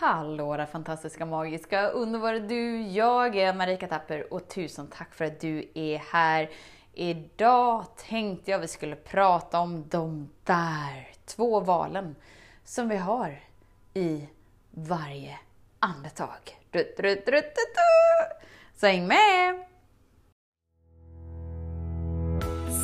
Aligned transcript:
Hallå 0.00 0.56
där 0.56 0.66
fantastiska, 0.66 1.26
magiska, 1.26 1.88
underbara 1.88 2.38
du! 2.38 2.82
Jag 2.82 3.36
är 3.36 3.54
Marika 3.54 3.88
Tapper 3.88 4.32
och 4.32 4.48
tusen 4.48 4.86
tack 4.86 5.14
för 5.14 5.24
att 5.24 5.40
du 5.40 5.70
är 5.74 5.98
här. 5.98 6.50
Idag 6.94 7.84
tänkte 8.08 8.50
jag 8.50 8.58
vi 8.58 8.68
skulle 8.68 8.96
prata 8.96 9.60
om 9.60 9.88
de 9.88 10.30
där 10.44 11.08
två 11.26 11.60
valen 11.60 12.16
som 12.64 12.88
vi 12.88 12.96
har 12.96 13.40
i 13.94 14.28
varje 14.70 15.38
andetag. 15.78 16.58
Du, 16.70 16.94
du, 16.96 17.02
du, 17.02 17.14
du, 17.26 17.40
du. 17.40 18.40
Så 18.76 18.86
häng 18.86 19.06
med! 19.06 19.69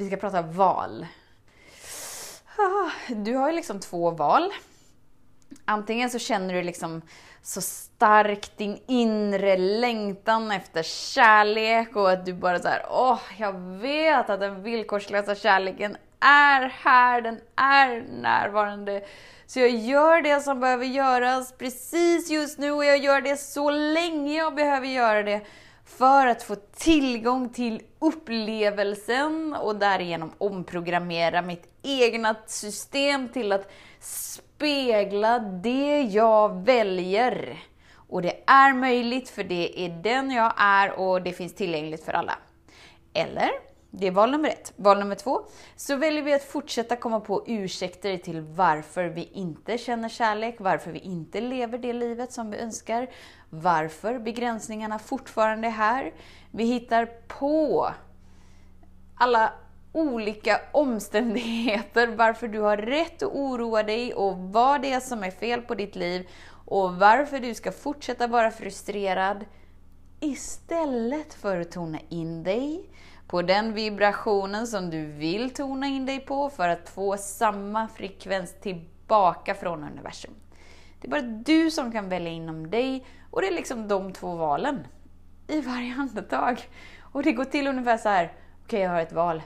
Vi 0.00 0.06
ska 0.06 0.16
prata 0.16 0.42
val. 0.42 1.06
Du 3.08 3.34
har 3.34 3.50
ju 3.50 3.56
liksom 3.56 3.80
två 3.80 4.10
val. 4.10 4.52
Antingen 5.64 6.10
så 6.10 6.18
känner 6.18 6.54
du 6.54 6.62
liksom 6.62 7.02
så 7.42 7.60
starkt 7.60 8.58
din 8.58 8.80
inre 8.86 9.56
längtan 9.56 10.50
efter 10.50 10.82
kärlek 10.82 11.96
och 11.96 12.10
att 12.10 12.26
du 12.26 12.32
bara 12.32 12.58
såhär, 12.58 12.86
åh, 12.90 13.14
oh, 13.14 13.20
jag 13.38 13.52
vet 13.60 14.30
att 14.30 14.40
den 14.40 14.62
villkorslösa 14.62 15.34
kärleken 15.34 15.96
är 16.20 16.68
här, 16.68 17.20
den 17.20 17.40
är 17.56 18.04
närvarande. 18.22 19.04
Så 19.46 19.60
jag 19.60 19.70
gör 19.70 20.22
det 20.22 20.40
som 20.40 20.60
behöver 20.60 20.86
göras 20.86 21.52
precis 21.52 22.30
just 22.30 22.58
nu 22.58 22.72
och 22.72 22.84
jag 22.84 22.98
gör 22.98 23.20
det 23.20 23.36
så 23.36 23.70
länge 23.70 24.36
jag 24.36 24.54
behöver 24.54 24.86
göra 24.86 25.22
det 25.22 25.46
för 25.98 26.26
att 26.26 26.42
få 26.42 26.54
tillgång 26.76 27.48
till 27.48 27.82
upplevelsen 27.98 29.54
och 29.54 29.76
därigenom 29.76 30.32
omprogrammera 30.38 31.42
mitt 31.42 31.64
egna 31.82 32.36
system 32.46 33.28
till 33.28 33.52
att 33.52 33.70
spegla 34.00 35.38
det 35.38 36.02
jag 36.02 36.64
väljer. 36.64 37.58
Och 37.94 38.22
det 38.22 38.42
är 38.46 38.72
möjligt 38.72 39.28
för 39.28 39.44
det 39.44 39.84
är 39.84 39.88
den 39.88 40.30
jag 40.30 40.52
är 40.56 40.98
och 40.98 41.22
det 41.22 41.32
finns 41.32 41.54
tillgängligt 41.54 42.04
för 42.04 42.12
alla. 42.12 42.38
Eller 43.12 43.69
det 43.90 44.06
är 44.06 44.10
val 44.10 44.30
nummer 44.30 44.48
ett. 44.48 44.72
Val 44.76 44.98
nummer 44.98 45.14
två, 45.14 45.40
så 45.76 45.96
väljer 45.96 46.22
vi 46.22 46.34
att 46.34 46.44
fortsätta 46.44 46.96
komma 46.96 47.20
på 47.20 47.44
ursäkter 47.46 48.16
till 48.16 48.40
varför 48.40 49.04
vi 49.04 49.30
inte 49.32 49.78
känner 49.78 50.08
kärlek, 50.08 50.56
varför 50.58 50.90
vi 50.90 50.98
inte 50.98 51.40
lever 51.40 51.78
det 51.78 51.92
livet 51.92 52.32
som 52.32 52.50
vi 52.50 52.58
önskar, 52.58 53.10
varför 53.50 54.18
begränsningarna 54.18 54.98
fortfarande 54.98 55.68
är 55.68 55.72
här. 55.72 56.12
Vi 56.50 56.64
hittar 56.64 57.06
på 57.28 57.90
alla 59.16 59.52
olika 59.92 60.60
omständigheter 60.72 62.06
varför 62.06 62.48
du 62.48 62.60
har 62.60 62.76
rätt 62.76 63.22
att 63.22 63.32
oroa 63.32 63.82
dig 63.82 64.14
och 64.14 64.36
vad 64.38 64.82
det 64.82 64.92
är 64.92 65.00
som 65.00 65.24
är 65.24 65.30
fel 65.30 65.62
på 65.62 65.74
ditt 65.74 65.96
liv 65.96 66.28
och 66.66 66.94
varför 66.94 67.38
du 67.38 67.54
ska 67.54 67.72
fortsätta 67.72 68.26
vara 68.26 68.50
frustrerad 68.50 69.44
istället 70.20 71.34
för 71.34 71.60
att 71.60 71.70
tona 71.70 71.98
in 72.08 72.42
dig 72.42 72.90
på 73.30 73.42
den 73.42 73.72
vibrationen 73.72 74.66
som 74.66 74.90
du 74.90 75.06
vill 75.06 75.54
tona 75.54 75.86
in 75.86 76.06
dig 76.06 76.20
på 76.20 76.50
för 76.50 76.68
att 76.68 76.88
få 76.88 77.16
samma 77.16 77.88
frekvens 77.88 78.54
tillbaka 78.60 79.54
från 79.54 79.84
universum. 79.84 80.34
Det 81.00 81.06
är 81.06 81.10
bara 81.10 81.22
du 81.22 81.70
som 81.70 81.92
kan 81.92 82.08
välja 82.08 82.30
inom 82.30 82.70
dig 82.70 83.06
och 83.30 83.40
det 83.40 83.46
är 83.46 83.52
liksom 83.52 83.88
de 83.88 84.12
två 84.12 84.36
valen 84.36 84.86
i 85.48 85.60
varje 85.60 85.94
andetag. 85.94 86.60
Och 87.00 87.22
det 87.22 87.32
går 87.32 87.44
till 87.44 87.66
ungefär 87.66 87.96
så 87.96 88.08
här. 88.08 88.24
okej 88.24 88.64
okay, 88.64 88.80
jag 88.80 88.90
har 88.90 89.00
ett 89.00 89.12
val. 89.12 89.42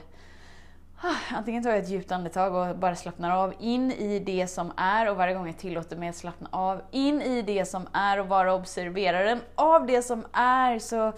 Ah, 1.01 1.35
antingen 1.35 1.63
tar 1.63 1.69
jag 1.69 1.79
ett 1.79 1.89
djupt 1.89 2.11
andetag 2.11 2.55
och 2.55 2.77
bara 2.77 2.95
slappnar 2.95 3.31
av 3.31 3.53
in 3.59 3.91
i 3.91 4.19
det 4.19 4.47
som 4.47 4.71
är 4.77 5.09
och 5.09 5.17
varje 5.17 5.33
gång 5.33 5.47
jag 5.47 5.57
tillåter 5.57 5.97
mig 5.97 6.09
att 6.09 6.15
slappna 6.15 6.49
av 6.51 6.81
in 6.91 7.21
i 7.21 7.41
det 7.41 7.65
som 7.65 7.87
är 7.93 8.19
och 8.19 8.27
vara 8.27 8.53
observeraren 8.53 9.39
av 9.55 9.85
det 9.85 10.01
som 10.01 10.25
är 10.33 10.79
så 10.79 11.13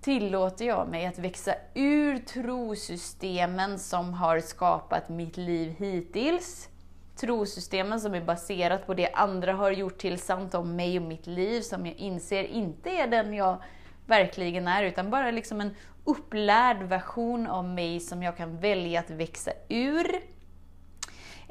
tillåter 0.00 0.64
jag 0.64 0.88
mig 0.88 1.06
att 1.06 1.18
växa 1.18 1.54
ur 1.74 2.18
trosystemen 2.18 3.78
som 3.78 4.14
har 4.14 4.40
skapat 4.40 5.08
mitt 5.08 5.36
liv 5.36 5.74
hittills. 5.78 6.68
Trosystemen 7.16 8.00
som 8.00 8.14
är 8.14 8.20
baserat 8.20 8.86
på 8.86 8.94
det 8.94 9.12
andra 9.12 9.52
har 9.52 9.70
gjort 9.70 9.98
till 9.98 10.18
sant 10.18 10.54
om 10.54 10.76
mig 10.76 10.96
och 10.98 11.04
mitt 11.04 11.26
liv, 11.26 11.60
som 11.60 11.86
jag 11.86 11.96
inser 11.96 12.44
inte 12.44 12.90
är 12.90 13.06
den 13.06 13.34
jag 13.34 13.62
verkligen 14.06 14.68
är, 14.68 14.82
utan 14.82 15.10
bara 15.10 15.30
liksom 15.30 15.60
en 15.60 15.74
upplärd 16.04 16.82
version 16.82 17.46
av 17.46 17.64
mig 17.64 18.00
som 18.00 18.22
jag 18.22 18.36
kan 18.36 18.58
välja 18.58 19.00
att 19.00 19.10
växa 19.10 19.52
ur. 19.68 20.20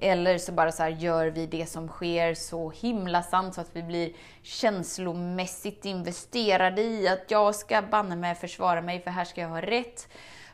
Eller 0.02 0.38
så 0.38 0.52
bara 0.52 0.72
så 0.72 0.84
här, 0.84 0.90
gör 0.90 1.28
vi 1.28 1.46
det 1.46 1.66
som 1.66 1.88
sker 1.88 2.34
så 2.34 2.70
himla 2.70 3.24
sant 3.24 3.56
så 3.56 3.62
att 3.62 3.76
vi 3.76 3.84
blir 3.84 4.14
känslomässigt 4.42 5.86
investerade 5.86 6.82
i 6.82 7.08
att 7.08 7.32
jag 7.32 7.56
ska 7.56 7.82
banne 7.82 8.16
mig 8.16 8.36
försvara 8.36 8.82
mig 8.82 9.02
för 9.02 9.12
här 9.12 9.26
ska 9.26 9.42
jag 9.42 9.50
ha 9.50 9.62
rätt. 9.62 10.08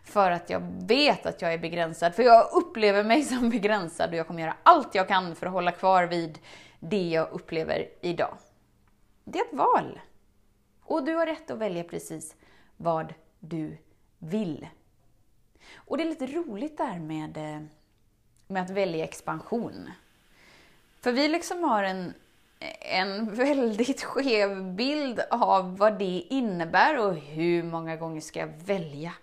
För 0.03 0.31
att 0.31 0.49
jag 0.49 0.61
vet 0.87 1.25
att 1.25 1.41
jag 1.41 1.53
är 1.53 1.57
begränsad, 1.57 2.15
för 2.15 2.23
jag 2.23 2.49
upplever 2.53 3.03
mig 3.03 3.23
som 3.23 3.49
begränsad 3.49 4.09
och 4.09 4.15
jag 4.15 4.27
kommer 4.27 4.41
göra 4.41 4.57
allt 4.63 4.95
jag 4.95 5.07
kan 5.07 5.35
för 5.35 5.45
att 5.45 5.53
hålla 5.53 5.71
kvar 5.71 6.03
vid 6.03 6.39
det 6.79 7.09
jag 7.09 7.31
upplever 7.31 7.87
idag. 8.01 8.37
Det 9.23 9.39
är 9.39 9.45
ett 9.45 9.53
val. 9.53 9.99
Och 10.83 11.05
du 11.05 11.15
har 11.15 11.25
rätt 11.25 11.51
att 11.51 11.57
välja 11.57 11.83
precis 11.83 12.35
vad 12.77 13.13
du 13.39 13.77
vill. 14.19 14.67
Och 15.75 15.97
det 15.97 16.03
är 16.03 16.09
lite 16.09 16.27
roligt 16.27 16.77
där 16.77 16.99
med 16.99 17.37
eh, 17.37 17.61
med 18.47 18.63
att 18.63 18.69
välja 18.69 19.03
expansion. 19.03 19.91
För 21.01 21.11
vi 21.11 21.27
liksom 21.27 21.63
har 21.63 21.83
en, 21.83 22.13
en 22.79 23.35
väldigt 23.35 24.03
skev 24.03 24.63
bild 24.63 25.21
av 25.29 25.77
vad 25.77 25.99
det 25.99 26.23
innebär 26.29 26.99
och 26.99 27.15
hur 27.15 27.63
många 27.63 27.95
gånger 27.95 28.21
ska 28.21 28.39
jag 28.39 28.53
välja? 28.65 29.13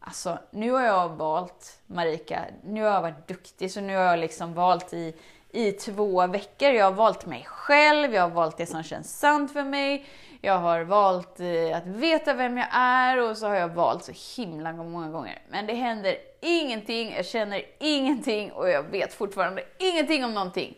Alltså, 0.00 0.38
nu 0.50 0.70
har 0.70 0.82
jag 0.82 1.08
valt, 1.08 1.80
Marika, 1.86 2.44
nu 2.64 2.82
har 2.82 2.90
jag 2.90 3.02
varit 3.02 3.28
duktig, 3.28 3.70
så 3.70 3.80
nu 3.80 3.96
har 3.96 4.04
jag 4.04 4.18
liksom 4.18 4.54
valt 4.54 4.92
i, 4.92 5.14
i 5.54 5.72
två 5.72 6.26
veckor. 6.26 6.68
Jag 6.68 6.84
har 6.84 6.92
valt 6.92 7.26
mig 7.26 7.46
själv, 7.48 8.14
jag 8.14 8.22
har 8.22 8.30
valt 8.30 8.56
det 8.56 8.66
som 8.66 8.82
känns 8.82 9.18
sant 9.18 9.52
för 9.52 9.64
mig, 9.64 10.06
jag 10.40 10.58
har 10.58 10.80
valt 10.80 11.40
eh, 11.40 11.76
att 11.76 11.86
veta 11.86 12.34
vem 12.34 12.56
jag 12.56 12.66
är 12.72 13.30
och 13.30 13.36
så 13.36 13.46
har 13.46 13.54
jag 13.54 13.68
valt 13.68 14.04
så 14.04 14.12
himla 14.36 14.72
många 14.72 15.08
gånger. 15.08 15.42
Men 15.48 15.66
det 15.66 15.74
händer 15.74 16.16
ingenting, 16.40 17.14
jag 17.16 17.26
känner 17.26 17.62
ingenting 17.80 18.52
och 18.52 18.68
jag 18.68 18.82
vet 18.82 19.14
fortfarande 19.14 19.64
ingenting 19.78 20.24
om 20.24 20.34
någonting. 20.34 20.76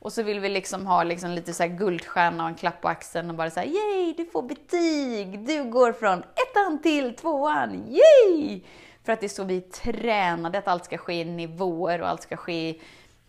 Och 0.00 0.12
så 0.12 0.22
vill 0.22 0.40
vi 0.40 0.48
liksom 0.48 0.86
ha 0.86 1.02
liksom 1.02 1.30
lite 1.30 1.54
så 1.54 1.66
guldstjärna 1.66 2.42
och 2.42 2.48
en 2.48 2.54
klapp 2.54 2.80
på 2.80 2.88
axeln 2.88 3.30
och 3.30 3.36
bara 3.36 3.50
säga 3.50 3.66
yay, 3.66 4.14
du 4.16 4.24
får 4.24 4.42
betyg, 4.42 5.46
du 5.46 5.64
går 5.64 5.92
från 5.92 6.18
ettan 6.18 6.82
till 6.82 7.16
tvåan, 7.16 7.84
yay! 7.88 8.60
För 9.04 9.12
att 9.12 9.20
det 9.20 9.26
är 9.26 9.28
så 9.28 9.44
vi 9.44 9.56
är 9.56 9.60
tränade, 9.60 10.58
att 10.58 10.68
allt 10.68 10.84
ska 10.84 10.98
ske 10.98 11.14
i 11.14 11.24
nivåer 11.24 12.02
och 12.02 12.08
allt 12.08 12.22
ska 12.22 12.36
ske 12.36 12.74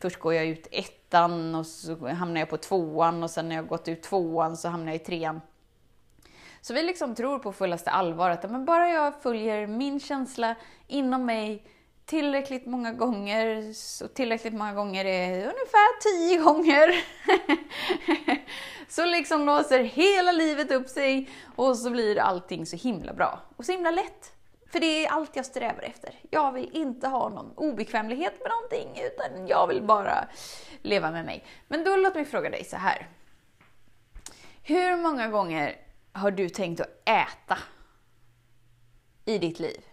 Först 0.04 0.20
går 0.20 0.34
jag 0.34 0.46
ut 0.46 0.68
ettan 0.72 1.56
och 1.56 1.66
så 1.66 2.08
hamnar 2.08 2.40
jag 2.40 2.50
på 2.50 2.58
tvåan 2.58 3.24
och 3.24 3.30
sen 3.30 3.50
när 3.50 3.56
jag 3.56 3.68
gått 3.68 3.88
ut 3.88 4.04
tvåan 4.04 4.58
så 4.58 4.68
hamnar 4.68 4.88
jag 4.88 4.96
i 4.96 5.00
trean. 5.00 5.42
Så 6.62 6.74
vi 6.74 6.84
liksom 6.84 7.16
tror 7.16 7.40
på 7.40 7.54
fullaste 7.54 7.90
allvar 7.90 8.30
att 8.30 8.52
men 8.52 8.66
bara 8.66 8.90
jag 8.90 9.22
följer 9.22 9.68
min 9.68 10.00
känsla 10.00 10.56
inom 10.88 11.26
mig 11.26 11.66
tillräckligt 12.06 12.66
många 12.66 12.94
gånger, 12.94 13.74
så 13.74 14.08
tillräckligt 14.08 14.54
många 14.54 14.74
gånger 14.74 15.06
är 15.06 15.32
ungefär 15.36 16.02
tio 16.02 16.38
gånger, 16.44 17.04
så 18.90 19.06
liksom 19.06 19.46
låser 19.46 19.80
hela 19.80 20.32
livet 20.32 20.72
upp 20.72 20.90
sig 20.90 21.30
och 21.56 21.78
så 21.78 21.90
blir 21.90 22.20
allting 22.20 22.66
så 22.66 22.76
himla 22.76 23.14
bra 23.14 23.40
och 23.56 23.66
så 23.66 23.72
himla 23.72 23.92
lätt. 23.92 24.33
För 24.74 24.80
det 24.80 25.06
är 25.06 25.10
allt 25.10 25.36
jag 25.36 25.46
strävar 25.46 25.82
efter. 25.84 26.20
Jag 26.30 26.52
vill 26.52 26.70
inte 26.74 27.08
ha 27.08 27.30
någon 27.30 27.54
obekvämlighet 27.56 28.34
med 28.40 28.50
någonting, 28.50 29.04
utan 29.06 29.48
jag 29.48 29.68
vill 29.68 29.84
bara 29.84 30.28
leva 30.82 31.12
med 31.12 31.26
mig. 31.26 31.46
Men 31.68 31.84
då 31.84 31.96
låt 31.96 32.16
mig 32.16 32.26
fråga 32.26 32.50
dig 32.50 32.64
så 32.64 32.78
här. 32.78 33.10
Hur 34.64 34.98
många 34.98 35.28
gånger 35.28 35.78
har 36.12 36.32
du 36.32 36.50
tänkt 36.50 36.82
att 36.82 37.10
äta 37.10 37.58
i 39.26 39.38
ditt 39.38 39.60
liv? 39.60 39.86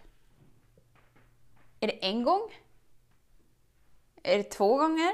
Är 1.81 1.87
det 1.87 2.07
en 2.07 2.23
gång? 2.23 2.51
Är 4.23 4.37
det 4.37 4.45
två 4.45 4.77
gånger? 4.77 5.13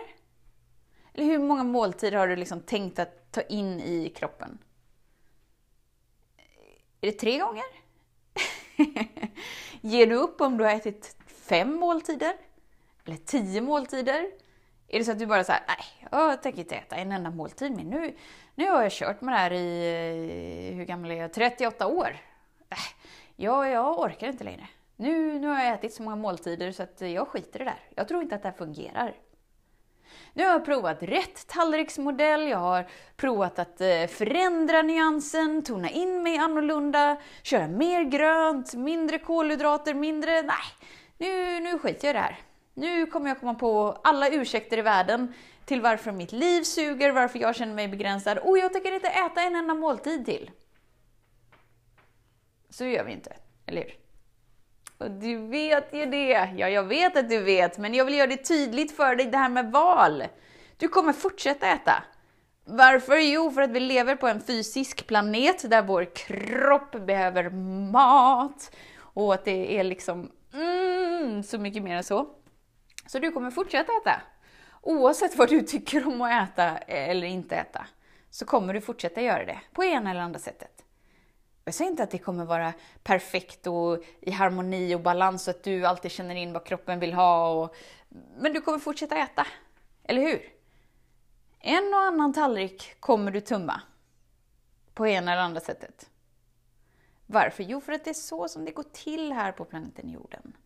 Eller 1.15 1.25
hur 1.25 1.39
många 1.39 1.65
måltider 1.65 2.19
har 2.19 2.29
du 2.29 2.37
liksom 2.37 2.61
tänkt 2.61 2.99
att 2.99 3.33
ta 3.33 3.41
in 3.41 3.81
i 3.81 4.13
kroppen? 4.17 4.59
Är 7.01 7.07
det 7.07 7.13
tre 7.13 7.39
gånger? 7.39 7.65
Ger 9.81 10.07
du 10.07 10.15
upp 10.15 10.41
om 10.41 10.57
du 10.57 10.65
har 10.65 10.71
ätit 10.71 11.17
fem 11.27 11.75
måltider? 11.75 12.33
Eller 13.05 13.17
tio 13.17 13.61
måltider? 13.61 14.31
Är 14.89 14.99
det 14.99 15.05
så 15.05 15.13
att 15.13 15.19
du 15.19 15.27
bara 15.27 15.45
säger 15.45 15.63
nej, 15.69 16.09
jag 16.11 16.43
tänker 16.43 16.59
inte 16.59 16.75
äta 16.75 16.97
en 16.97 17.13
enda 17.13 17.31
måltid 17.31 17.73
men 17.73 17.87
nu, 17.87 18.17
nu 18.55 18.71
har 18.71 18.83
jag 18.83 18.93
kört 18.93 19.21
med 19.21 19.35
det 19.35 19.39
här 19.39 19.53
i, 19.53 20.73
hur 20.75 20.85
gammal 20.85 21.11
är 21.11 21.17
jag? 21.17 21.33
38 21.33 21.87
år. 21.87 22.17
Äh, 22.71 22.77
jag, 23.37 23.71
jag 23.71 23.99
orkar 23.99 24.29
inte 24.29 24.45
längre. 24.45 24.69
Nu, 24.97 25.39
nu 25.39 25.47
har 25.47 25.65
jag 25.65 25.75
ätit 25.75 25.95
så 25.95 26.03
många 26.03 26.17
måltider 26.17 26.73
så 26.73 26.83
att 26.83 27.01
jag 27.01 27.29
skiter 27.29 27.61
i 27.61 27.65
det 27.65 27.71
där. 27.71 27.81
Jag 27.95 28.09
tror 28.09 28.23
inte 28.23 28.35
att 28.35 28.43
det 28.43 28.49
här 28.49 28.57
fungerar. 28.57 29.15
Nu 30.37 30.45
har 30.45 30.53
jag 30.53 30.65
provat 30.65 31.03
rätt 31.03 31.47
tallriksmodell, 31.47 32.49
jag 32.49 32.59
har 32.59 32.87
provat 33.17 33.59
att 33.59 33.81
eh, 33.81 34.07
förändra 34.07 34.83
nyansen, 34.83 35.63
tona 35.63 35.91
in 35.91 36.23
mig 36.23 36.39
annorlunda, 36.39 37.17
köra 37.43 37.69
mer 37.69 38.05
grönt, 38.05 38.75
mindre 38.75 39.19
kolhydrater, 39.19 39.95
mindre... 39.95 40.43
Nej, 40.43 40.67
nu, 41.19 41.61
nu 41.61 41.79
skiter 41.79 42.09
jag 42.09 42.11
i 42.11 42.13
det 42.13 42.19
här. 42.19 42.39
Nu 42.75 43.07
kommer 43.07 43.29
jag 43.29 43.41
komma 43.41 43.55
på 43.55 44.01
alla 44.05 44.29
ursäkter 44.29 44.79
i 44.79 44.83
världen 44.83 45.35
till 45.65 45.81
varför 45.81 46.13
mitt 46.13 46.33
liv 46.33 46.63
suger, 46.63 47.13
varför 47.13 47.39
jag 47.39 47.57
känner 47.57 47.75
mig 47.75 47.89
begränsad 47.89 48.39
och 48.39 48.59
jag 48.59 48.73
tänker 48.73 48.95
inte 48.95 49.09
äta 49.09 49.43
en 49.43 49.57
enda 49.57 49.75
måltid 49.75 50.25
till. 50.25 50.51
Så 52.71 52.85
gör 52.85 53.05
vi 53.05 53.13
inte, 53.13 53.37
eller 53.67 53.83
hur? 53.83 54.06
Och 54.99 55.11
du 55.11 55.37
vet 55.37 55.95
ju 55.95 56.07
det. 56.07 56.53
Ja, 56.57 56.69
jag 56.69 56.85
vet 56.85 57.17
att 57.17 57.29
du 57.29 57.43
vet, 57.43 57.79
men 57.79 57.95
jag 57.95 58.05
vill 58.05 58.15
göra 58.15 58.27
det 58.27 58.37
tydligt 58.37 58.97
för 58.97 59.17
dig 59.17 59.27
det 59.27 59.39
här 59.39 59.49
med 59.49 59.73
val. 59.73 60.25
Du 60.77 60.89
kommer 60.89 61.13
fortsätta 61.13 61.67
äta. 61.67 62.03
Varför? 62.65 63.17
Jo, 63.17 63.51
för 63.51 63.63
att 63.63 63.71
vi 63.71 63.81
lever 63.81 64.17
på 64.17 64.29
en 64.29 64.41
fysisk 64.41 65.07
planet 65.07 65.71
där 65.71 65.83
vår 65.83 66.05
kropp 66.15 67.07
behöver 67.07 67.51
mat 67.91 68.77
och 68.99 69.35
att 69.35 69.45
det 69.45 69.79
är 69.79 69.85
liksom 69.85 70.31
mm, 70.55 71.43
så 71.43 71.59
mycket 71.59 71.83
mer 71.83 71.97
än 71.97 72.05
så. 72.05 72.29
Så 73.07 73.19
du 73.19 73.33
kommer 73.33 73.51
fortsätta 73.51 73.93
äta. 73.93 74.21
Oavsett 74.83 75.37
vad 75.37 75.49
du 75.49 75.61
tycker 75.61 76.07
om 76.07 76.23
att 76.23 76.49
äta 76.49 76.69
eh, 76.69 77.11
eller 77.11 77.27
inte 77.27 77.57
äta, 77.57 77.87
så 78.31 78.45
kommer 78.45 78.75
du 78.75 78.81
fortsätta 78.81 79.21
göra 79.21 79.45
det 79.45 79.61
på 79.73 79.85
ena 79.85 80.11
eller 80.11 80.21
andra 80.21 80.39
sättet. 80.39 80.86
Jag 81.69 81.75
säger 81.75 81.91
inte 81.91 82.03
att 82.03 82.11
det 82.11 82.19
kommer 82.19 82.45
vara 82.45 82.73
perfekt 83.03 83.67
och 83.67 84.03
i 84.21 84.31
harmoni 84.31 84.95
och 84.95 85.01
balans 85.01 85.43
så 85.43 85.51
att 85.51 85.63
du 85.63 85.87
alltid 85.87 86.11
känner 86.11 86.35
in 86.35 86.53
vad 86.53 86.65
kroppen 86.65 87.01
vill 87.01 87.15
ha. 87.15 87.49
Och, 87.49 87.77
men 88.39 88.53
du 88.53 88.61
kommer 88.61 88.79
fortsätta 88.79 89.17
äta, 89.17 89.47
eller 90.05 90.23
hur? 90.23 90.53
En 91.61 91.95
och 91.95 92.01
annan 92.01 92.33
tallrik 92.33 93.01
kommer 93.01 93.31
du 93.31 93.41
tumma 93.41 93.81
på 94.95 95.07
ena 95.07 95.33
eller 95.33 95.43
andra 95.43 95.61
sättet. 95.61 96.11
Varför? 97.27 97.63
Jo, 97.63 97.81
för 97.81 97.93
att 97.93 98.05
det 98.05 98.11
är 98.11 98.15
så 98.15 98.49
som 98.49 98.65
det 98.65 98.71
går 98.71 98.87
till 98.93 99.33
här 99.33 99.53
på 99.53 99.65
planeten 99.65 100.09
jorden. 100.09 100.57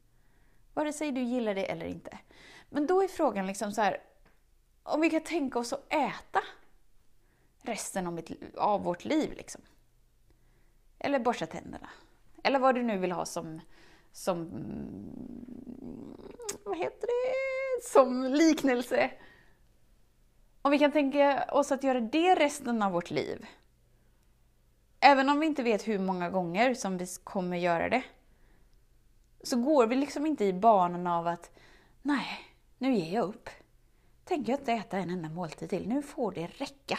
Vare 0.75 0.93
sig 0.93 1.13
du 1.13 1.21
gillar 1.21 1.55
det 1.55 1.71
eller 1.71 1.87
inte. 1.87 2.19
Men 2.69 2.87
då 2.87 3.03
är 3.03 3.09
frågan 3.09 3.47
liksom 3.47 3.73
så 3.73 3.81
här, 3.81 4.03
om 4.83 5.01
vi 5.01 5.11
kan 5.11 5.21
tänka 5.21 5.59
oss 5.59 5.73
att 5.73 5.93
äta 5.93 6.43
resten 7.63 8.07
av, 8.07 8.13
mitt, 8.13 8.57
av 8.57 8.83
vårt 8.83 9.05
liv. 9.05 9.33
Liksom. 9.37 9.63
Eller 11.01 11.19
borsta 11.19 11.47
tänderna. 11.47 11.91
Eller 12.43 12.59
vad 12.59 12.75
du 12.75 12.83
nu 12.83 12.99
vill 12.99 13.13
ha 13.13 13.27
som, 13.27 13.61
som 14.13 14.51
vad 16.65 16.79
heter 16.79 17.07
det, 17.07 17.85
som 17.89 18.25
liknelse. 18.25 19.11
Om 20.63 20.71
vi 20.71 20.79
kan 20.79 20.93
tänka 20.93 21.45
oss 21.53 21.73
att 21.73 21.85
göra 21.85 22.01
det 22.01 22.35
resten 22.35 22.83
av 22.83 22.93
vårt 22.93 23.11
liv. 23.11 23.47
Även 25.01 25.29
om 25.29 25.41
vi 25.41 25.47
inte 25.47 25.63
vet 25.63 25.89
hur 25.89 25.99
många 25.99 26.31
gånger 26.31 26.75
som 26.75 26.99
vi 26.99 27.07
kommer 27.25 27.57
göra 27.57 27.89
det. 27.89 28.03
Så 29.43 29.57
går 29.57 29.87
vi 29.87 29.97
liksom 29.97 30.27
inte 30.27 30.45
i 30.45 30.53
banan 30.53 31.07
av 31.07 31.27
att, 31.27 31.51
nej, 32.03 32.27
nu 32.79 32.95
ger 32.95 33.15
jag 33.15 33.25
upp. 33.25 33.51
Tänker 34.25 34.53
jag 34.53 34.61
inte 34.61 34.73
äta 34.73 34.99
en 34.99 35.11
enda 35.11 35.29
måltid 35.29 35.71
till, 35.71 35.89
nu 35.89 36.03
får 36.03 36.33
det 36.33 36.47
räcka 36.47 36.99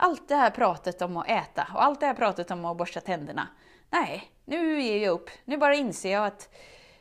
allt 0.00 0.28
det 0.28 0.34
här 0.34 0.50
pratet 0.50 1.02
om 1.02 1.16
att 1.16 1.28
äta 1.28 1.66
och 1.74 1.82
allt 1.82 2.00
det 2.00 2.06
här 2.06 2.14
pratet 2.14 2.50
om 2.50 2.64
att 2.64 2.76
borsta 2.76 3.00
tänderna. 3.00 3.48
Nej, 3.90 4.30
nu 4.44 4.82
ger 4.82 5.04
jag 5.04 5.12
upp. 5.12 5.30
Nu 5.44 5.56
bara 5.56 5.74
inser 5.74 6.12
jag 6.12 6.26
att 6.26 6.54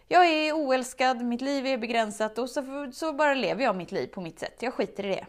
jag 0.08 0.26
är 0.26 0.54
oälskad, 0.54 1.22
mitt 1.22 1.42
liv 1.42 1.66
är 1.66 1.78
begränsat 1.78 2.38
och 2.38 2.50
så, 2.50 2.92
så 2.94 3.14
bara 3.14 3.34
lever 3.34 3.64
jag 3.64 3.76
mitt 3.76 3.92
liv 3.92 4.08
på 4.08 4.22
mitt 4.22 4.40
sätt. 4.40 4.62
Jag 4.62 4.74
skiter 4.74 5.06
i 5.06 5.10
det. 5.10 5.26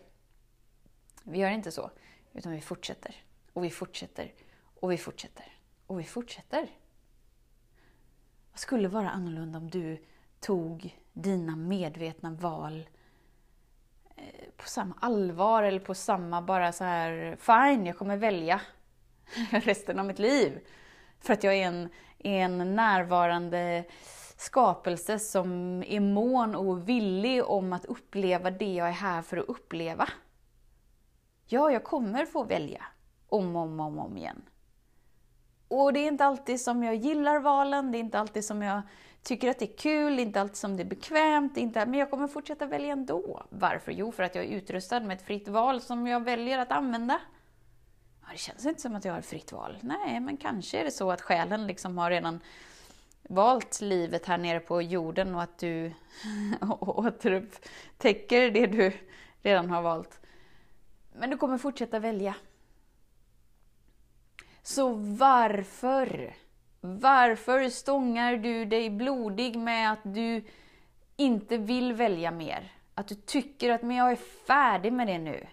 Vi 1.23 1.39
gör 1.39 1.51
inte 1.51 1.71
så, 1.71 1.91
utan 2.33 2.53
vi 2.53 2.61
fortsätter 2.61 3.17
och 3.53 3.65
vi 3.65 3.71
fortsätter 3.71 4.35
och 4.81 4.93
vi 4.93 4.99
fortsätter 4.99 5.53
och 5.87 6.01
vi 6.01 6.05
fortsätter. 6.05 6.71
Vad 8.51 8.59
skulle 8.59 8.89
vara 8.89 9.11
annorlunda 9.11 9.59
om 9.59 9.71
du 9.71 10.05
tog 10.41 10.99
dina 11.13 11.57
medvetna 11.57 12.31
val 12.31 12.89
på 14.61 14.69
samma 14.69 14.95
allvar 15.01 15.63
eller 15.63 15.81
på 15.81 15.95
samma 15.95 16.43
bara 16.43 16.73
så 16.73 16.85
här, 16.85 17.37
fine, 17.41 17.87
jag 17.87 17.99
kommer 17.99 18.17
välja 18.17 18.61
resten 19.51 19.99
av 19.99 20.07
mitt 20.07 20.19
liv. 20.19 20.61
För 21.21 21.33
att 21.33 21.45
jag 21.45 21.55
är 21.55 21.67
en, 21.67 21.89
en 22.19 22.77
närvarande 22.77 23.85
skapelse 24.37 25.19
som 25.19 25.83
är 25.83 26.01
mån 26.01 26.55
och 26.55 26.89
villig 26.89 27.45
om 27.45 27.73
att 27.73 27.85
uppleva 27.85 28.51
det 28.51 28.75
jag 28.75 28.89
är 28.89 28.93
här 28.93 29.23
för 29.23 29.37
att 29.37 29.49
uppleva. 29.49 30.09
Ja, 31.47 31.71
jag 31.71 31.85
kommer 31.85 32.27
få 32.27 32.45
välja 32.45 32.85
om 33.29 33.57
och 33.57 33.63
om, 33.63 33.81
om, 33.81 33.99
om 33.99 34.17
igen. 34.17 34.43
Och 35.69 35.93
det 35.93 36.01
är 36.01 36.09
inte 36.09 36.25
alltid 36.25 36.61
som 36.61 36.83
jag 36.83 36.95
gillar 36.95 37.39
valen, 37.39 37.93
det 37.93 37.99
är 37.99 38.01
inte 38.01 38.19
alltid 38.19 38.45
som 38.45 38.63
jag 38.63 38.83
tycker 39.23 39.51
att 39.51 39.59
det 39.59 39.73
är 39.73 39.77
kul, 39.77 40.19
inte 40.19 40.41
alltid 40.41 40.57
som 40.57 40.77
det 40.77 40.83
är 40.83 40.85
bekvämt, 40.85 41.57
inte, 41.57 41.87
men 41.87 41.99
jag 41.99 42.11
kommer 42.11 42.29
fortsätta 42.29 42.67
välja 42.67 42.93
ändå. 42.93 43.47
Varför? 43.51 43.93
Jo, 43.93 44.13
för 44.13 44.23
att 44.23 44.35
jag 44.35 44.45
är 44.45 44.49
utrustad 44.49 45.01
med 45.01 45.17
ett 45.17 45.27
fritt 45.27 45.49
val 45.49 45.81
som 45.81 46.07
jag 46.07 46.25
väljer 46.25 46.59
att 46.59 46.73
använda. 46.73 47.21
Ja, 48.23 48.29
det 48.33 48.39
känns 48.39 48.67
inte 48.67 48.81
som 48.81 48.95
att 48.95 49.05
jag 49.05 49.13
har 49.13 49.19
ett 49.19 49.27
fritt 49.27 49.53
val. 49.53 49.79
Nej, 49.81 50.21
men 50.21 50.37
kanske 50.37 50.81
är 50.81 50.85
det 50.85 50.91
så 50.91 51.11
att 51.11 51.21
själen 51.21 51.67
liksom 51.67 51.99
har 51.99 52.11
redan 52.11 52.41
valt 53.23 53.81
livet 53.81 54.27
här 54.27 54.39
nere 54.39 54.61
på 54.61 54.83
jorden 54.83 55.35
och 55.35 55.43
att 55.43 55.59
du 55.59 55.93
återupptäcker 56.81 58.51
det 58.51 58.67
du 58.67 58.93
redan 59.43 59.71
har 59.71 59.83
valt. 59.83 60.21
Men 61.13 61.31
du 61.31 61.37
kommer 61.37 61.59
fortsätta 61.59 61.99
välja. 61.99 62.35
Så 64.63 64.93
varför 64.95 66.35
varför 66.81 67.69
stångar 67.69 68.37
du 68.37 68.65
dig 68.65 68.91
blodig 68.91 69.57
med 69.57 69.93
att 69.93 70.01
du 70.03 70.45
inte 71.17 71.57
vill 71.57 71.93
välja 71.93 72.31
mer? 72.31 72.73
Att 72.95 73.09
du 73.09 73.15
tycker 73.15 73.71
att 73.71 73.83
men 73.83 73.97
jag 73.97 74.11
är 74.11 74.19
färdig 74.47 74.93
med 74.93 75.07
det 75.07 75.19
nu. 75.19 75.47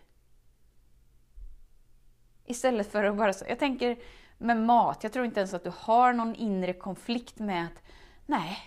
Istället 2.46 2.92
för 2.92 3.04
att 3.04 3.18
bara 3.18 3.34
så, 3.34 3.46
jag 3.50 3.60
tänker 3.60 3.98
med 4.38 4.58
mat, 4.58 5.04
jag 5.04 5.14
tror 5.14 5.26
inte 5.26 5.40
ens 5.40 5.54
att 5.54 5.64
du 5.64 5.72
har 5.78 6.14
någon 6.14 6.36
inre 6.36 6.74
konflikt 6.74 7.40
med 7.40 7.66
att 7.66 7.84
nej, 8.26 8.58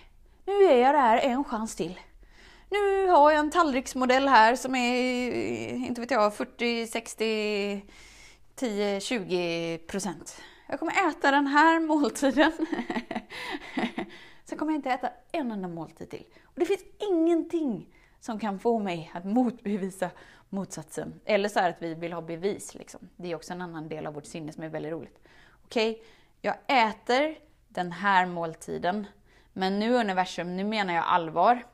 nu 0.45 0.53
ger 0.53 0.77
jag 0.77 0.95
det 0.95 0.99
här 0.99 1.17
en 1.17 1.43
chans 1.43 1.75
till. 1.75 1.99
Nu 2.69 3.07
har 3.07 3.31
jag 3.31 3.39
en 3.39 3.51
tallriksmodell 3.51 4.27
här 4.27 4.55
som 4.55 4.75
är, 4.75 5.31
inte 5.73 6.01
vet 6.01 6.11
jag, 6.11 6.35
40, 6.35 6.87
60, 6.87 7.85
10, 8.55 8.99
20 8.99 9.77
procent. 9.77 10.41
Jag 10.71 10.79
kommer 10.79 11.09
äta 11.09 11.31
den 11.31 11.47
här 11.47 11.79
måltiden. 11.79 12.51
Sen 14.43 14.57
kommer 14.57 14.71
jag 14.71 14.77
inte 14.77 14.89
äta 14.89 15.09
en 15.31 15.51
enda 15.51 15.67
måltid 15.67 16.09
till. 16.09 16.25
Och 16.43 16.59
det 16.59 16.65
finns 16.65 16.83
ingenting 17.11 17.95
som 18.19 18.39
kan 18.39 18.59
få 18.59 18.79
mig 18.79 19.11
att 19.13 19.25
motbevisa 19.25 20.09
motsatsen. 20.49 21.21
Eller 21.25 21.49
så 21.49 21.59
här 21.59 21.69
att 21.69 21.81
vi 21.81 21.93
vill 21.93 22.13
ha 22.13 22.21
bevis. 22.21 22.75
Liksom. 22.75 23.09
Det 23.15 23.31
är 23.31 23.35
också 23.35 23.53
en 23.53 23.61
annan 23.61 23.89
del 23.89 24.07
av 24.07 24.13
vårt 24.13 24.25
sinne 24.25 24.53
som 24.53 24.63
är 24.63 24.69
väldigt 24.69 24.91
roligt. 24.91 25.19
Okej, 25.65 25.91
okay, 25.91 26.03
jag 26.41 26.55
äter 26.67 27.37
den 27.67 27.91
här 27.91 28.25
måltiden. 28.25 29.07
Men 29.53 29.79
nu 29.79 29.93
universum, 29.93 30.57
nu 30.57 30.63
menar 30.63 30.93
jag 30.93 31.03
allvar. 31.07 31.65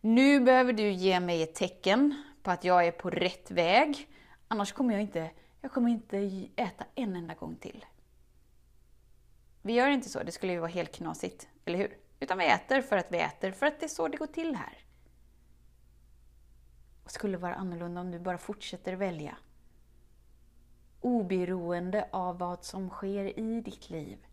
Nu 0.00 0.40
behöver 0.40 0.72
du 0.72 0.90
ge 0.90 1.20
mig 1.20 1.42
ett 1.42 1.54
tecken 1.54 2.22
på 2.42 2.50
att 2.50 2.64
jag 2.64 2.86
är 2.86 2.92
på 2.92 3.10
rätt 3.10 3.50
väg. 3.50 4.08
Annars 4.48 4.72
kommer 4.72 4.94
jag 4.94 5.02
inte, 5.02 5.30
jag 5.60 5.72
kommer 5.72 5.90
inte 5.90 6.48
äta 6.56 6.84
en 6.94 7.16
enda 7.16 7.34
gång 7.34 7.56
till. 7.56 7.84
Vi 9.66 9.72
gör 9.72 9.90
inte 9.90 10.08
så, 10.08 10.22
det 10.22 10.32
skulle 10.32 10.52
ju 10.52 10.58
vara 10.58 10.70
helt 10.70 10.92
knasigt, 10.92 11.48
eller 11.64 11.78
hur? 11.78 11.96
Utan 12.20 12.38
vi 12.38 12.46
äter 12.46 12.80
för 12.80 12.96
att 12.96 13.12
vi 13.12 13.18
äter, 13.18 13.50
för 13.50 13.66
att 13.66 13.80
det 13.80 13.86
är 13.86 13.88
så 13.88 14.08
det 14.08 14.16
går 14.16 14.26
till 14.26 14.56
här. 14.56 14.78
Och 17.04 17.10
skulle 17.10 17.36
vara 17.36 17.54
annorlunda 17.54 18.00
om 18.00 18.10
du 18.10 18.18
bara 18.18 18.38
fortsätter 18.38 18.92
välja. 18.92 19.36
Oberoende 21.00 22.08
av 22.12 22.38
vad 22.38 22.64
som 22.64 22.90
sker 22.90 23.38
i 23.38 23.60
ditt 23.60 23.90
liv. 23.90 24.26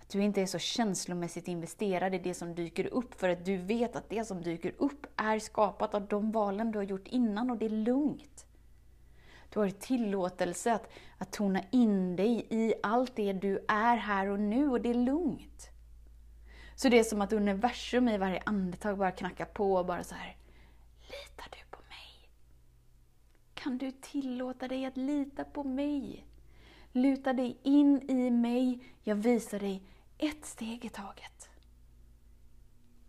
Att 0.00 0.08
du 0.08 0.22
inte 0.22 0.42
är 0.42 0.46
så 0.46 0.58
känslomässigt 0.58 1.48
investerad 1.48 2.14
i 2.14 2.18
det 2.18 2.34
som 2.34 2.54
dyker 2.54 2.86
upp, 2.86 3.14
för 3.14 3.28
att 3.28 3.44
du 3.44 3.56
vet 3.56 3.96
att 3.96 4.08
det 4.08 4.24
som 4.24 4.42
dyker 4.42 4.74
upp 4.78 5.06
är 5.16 5.38
skapat 5.38 5.94
av 5.94 6.06
de 6.06 6.32
valen 6.32 6.70
du 6.72 6.78
har 6.78 6.84
gjort 6.84 7.08
innan 7.08 7.50
och 7.50 7.56
det 7.56 7.66
är 7.66 7.70
lugnt. 7.70 8.39
Du 9.50 9.58
har 9.58 9.70
tillåtelse 9.70 10.72
att, 10.72 10.90
att 11.18 11.32
tona 11.32 11.62
in 11.70 12.16
dig 12.16 12.46
i 12.50 12.74
allt 12.82 13.16
det 13.16 13.32
du 13.32 13.64
är 13.68 13.96
här 13.96 14.26
och 14.26 14.40
nu 14.40 14.68
och 14.68 14.80
det 14.80 14.90
är 14.90 14.94
lugnt. 14.94 15.70
Så 16.74 16.88
det 16.88 16.98
är 16.98 17.04
som 17.04 17.20
att 17.20 17.32
universum 17.32 18.08
i 18.08 18.18
varje 18.18 18.42
andetag 18.46 18.98
bara 18.98 19.10
knackar 19.10 19.44
på 19.44 19.74
och 19.74 19.86
bara 19.86 20.04
så 20.04 20.14
här. 20.14 20.36
Litar 21.00 21.50
du 21.50 21.76
på 21.76 21.82
mig? 21.88 22.30
Kan 23.54 23.78
du 23.78 23.90
tillåta 23.90 24.68
dig 24.68 24.84
att 24.84 24.96
lita 24.96 25.44
på 25.44 25.64
mig? 25.64 26.26
Luta 26.92 27.32
dig 27.32 27.58
in 27.62 28.10
i 28.10 28.30
mig, 28.30 28.84
jag 29.02 29.16
visar 29.16 29.58
dig 29.58 29.82
ett 30.18 30.44
steg 30.44 30.84
i 30.84 30.88
taget. 30.88 31.50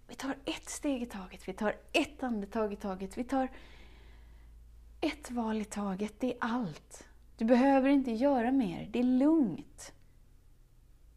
Vi 0.07 0.15
tar 0.15 0.38
ett 0.45 0.69
steg 0.69 1.03
i 1.03 1.05
taget, 1.05 1.48
vi 1.48 1.53
tar 1.53 1.75
ett 1.91 2.24
andetag 2.24 2.74
i 2.74 2.75
taget, 2.75 3.17
vi 3.17 3.24
tar 3.24 3.50
ett 5.01 5.31
val 5.31 5.62
i 5.62 5.65
taget. 5.65 6.20
Det 6.20 6.34
är 6.34 6.38
allt. 6.39 7.08
Du 7.38 7.46
behöver 7.46 7.89
inte 7.89 8.12
göra 8.12 8.51
mer, 8.51 8.89
det 8.91 9.00
är 9.00 9.03
lugnt. 9.03 9.93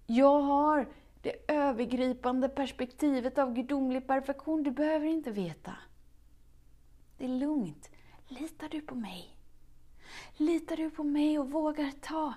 Jag 0.07 0.41
har 0.41 0.88
det 1.23 1.50
övergripande 1.53 2.49
perspektivet 2.49 3.38
av 3.38 3.55
gudomlig 3.55 4.07
perfektion. 4.07 4.62
Du 4.62 4.71
behöver 4.71 5.07
inte 5.07 5.31
veta. 5.31 5.76
Det 7.19 7.25
är 7.25 7.29
lugnt. 7.29 7.91
Litar 8.29 8.69
du 8.69 8.81
på 8.81 8.95
mig? 8.95 9.37
Litar 10.37 10.76
du 10.76 10.91
på 10.91 11.05
mig 11.05 11.38
och 11.38 11.50
vågar 11.50 11.91
ta 12.00 12.35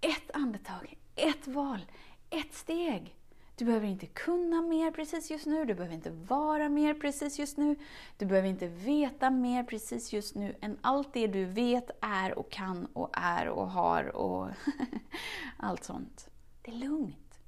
ett 0.00 0.30
andetag, 0.34 0.98
ett 1.16 1.46
val, 1.46 1.86
ett 2.30 2.54
steg? 2.54 3.16
Du 3.62 3.66
behöver 3.66 3.86
inte 3.86 4.06
kunna 4.06 4.62
mer 4.62 4.90
precis 4.90 5.30
just 5.30 5.46
nu, 5.46 5.64
du 5.64 5.74
behöver 5.74 5.94
inte 5.94 6.10
vara 6.10 6.68
mer 6.68 6.94
precis 6.94 7.38
just 7.38 7.56
nu, 7.56 7.76
du 8.16 8.26
behöver 8.26 8.48
inte 8.48 8.68
veta 8.68 9.30
mer 9.30 9.64
precis 9.64 10.12
just 10.12 10.34
nu 10.34 10.56
än 10.60 10.78
allt 10.80 11.12
det 11.12 11.26
du 11.26 11.44
vet, 11.44 11.90
är 12.00 12.38
och 12.38 12.50
kan 12.50 12.86
och 12.86 13.10
är 13.12 13.48
och 13.48 13.70
har 13.70 14.16
och 14.16 14.48
allt 15.56 15.84
sånt. 15.84 16.30
Det 16.62 16.70
är 16.70 16.74
lugnt. 16.74 17.40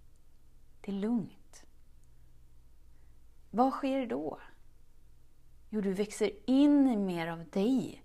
Det 0.81 0.91
är 0.91 0.97
lugnt. 0.97 1.65
Vad 3.51 3.73
sker 3.73 4.07
då? 4.07 4.39
Jo, 5.71 5.81
du 5.81 5.93
växer 5.93 6.31
in 6.47 6.89
i 6.89 6.97
mer 6.97 7.27
av 7.27 7.45
dig. 7.49 8.03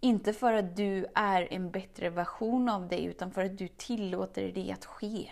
Inte 0.00 0.32
för 0.32 0.52
att 0.52 0.76
du 0.76 1.06
är 1.14 1.52
en 1.52 1.70
bättre 1.70 2.10
version 2.10 2.68
av 2.68 2.88
dig, 2.88 3.04
utan 3.04 3.30
för 3.30 3.44
att 3.44 3.58
du 3.58 3.68
tillåter 3.68 4.52
det 4.52 4.72
att 4.72 4.84
ske. 4.84 5.30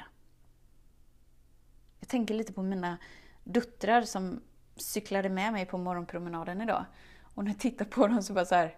Jag 2.01 2.09
tänker 2.09 2.35
lite 2.35 2.53
på 2.53 2.63
mina 2.63 2.99
döttrar 3.45 4.03
som 4.03 4.41
cyklade 4.77 5.29
med 5.29 5.53
mig 5.53 5.67
på 5.67 5.79
morgonpromenaden 5.79 6.61
idag. 6.61 6.85
Och 7.35 7.45
när 7.45 7.51
jag 7.51 7.61
tittar 7.61 7.85
på 7.85 8.07
dem 8.07 8.23
så 8.23 8.33
bara 8.33 8.45
så 8.45 8.55
här, 8.55 8.77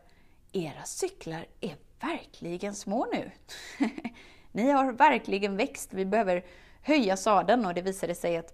era 0.52 0.82
cyklar 0.84 1.46
är 1.60 1.76
verkligen 2.00 2.74
små 2.74 3.06
nu. 3.12 3.30
Ni 4.52 4.70
har 4.70 4.92
verkligen 4.92 5.56
växt. 5.56 5.92
Vi 5.92 6.04
behöver 6.04 6.44
höja 6.82 7.16
sadeln 7.16 7.66
och 7.66 7.74
det 7.74 7.82
visade 7.82 8.14
sig 8.14 8.36
att, 8.36 8.52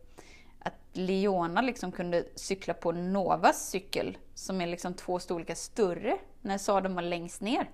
att 0.59 0.75
Leona 0.93 1.61
liksom 1.61 1.93
kunde 1.93 2.25
cykla 2.35 2.75
på 2.75 2.93
Novas 2.93 3.71
cykel, 3.71 4.19
som 4.35 4.61
är 4.61 4.67
liksom 4.67 4.95
två 4.95 5.19
storlekar 5.19 5.55
större, 5.55 6.19
när 6.41 6.59
sadeln 6.59 6.95
var 6.95 7.03
längst 7.03 7.41
ner. 7.41 7.71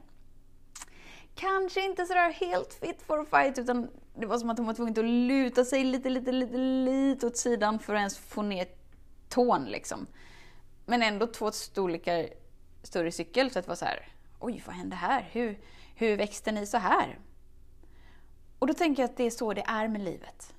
Kanske 1.35 1.85
inte 1.85 2.07
sådär 2.07 2.33
helt 2.33 2.75
fit 2.75 3.03
for 3.03 3.21
a 3.21 3.25
fight, 3.31 3.59
utan 3.59 3.91
det 4.15 4.27
var 4.27 4.39
som 4.39 4.51
att 4.51 4.59
hon 4.59 4.67
var 4.67 4.75
tvungen 4.75 4.99
att 4.99 5.05
luta 5.05 5.65
sig 5.65 5.85
lite, 5.85 6.09
lite, 6.09 6.33
lite, 6.33 6.57
lite 6.57 7.27
åt 7.27 7.37
sidan 7.37 7.79
för 7.79 7.95
att 7.95 7.99
ens 7.99 8.19
få 8.19 8.43
ner 8.43 8.69
tån 9.29 9.65
liksom. 9.65 10.07
Men 10.87 11.03
ändå 11.03 11.27
två 11.27 11.53
storlekar 11.53 12.29
större 12.83 13.13
cykel, 13.13 13.51
så 13.51 13.59
att 13.59 13.65
det 13.65 13.69
var 13.69 13.77
så 13.77 13.85
här, 13.85 14.09
oj 14.39 14.63
vad 14.67 14.75
hände 14.75 14.97
här? 14.97 15.29
Hur, 15.33 15.61
hur 15.95 16.17
växte 16.17 16.53
ni 16.53 16.67
så 16.67 16.79
här? 16.79 17.19
Och 18.59 18.67
då 18.67 18.75
tänker 18.75 19.03
jag 19.03 19.11
att 19.11 19.17
det 19.17 19.25
är 19.25 19.31
så 19.31 19.53
det 19.53 19.65
är 19.67 19.89
med 19.89 20.01
livet. 20.01 20.55